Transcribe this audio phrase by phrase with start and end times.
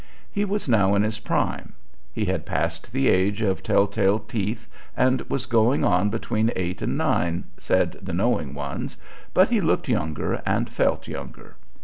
[0.31, 1.73] He was now in his prime.
[2.11, 6.81] He had passed the age of tell tale teeth and was going on between eight
[6.81, 8.97] and nine, said the knowing ones,
[9.35, 11.55] but he looked younger and felt younger.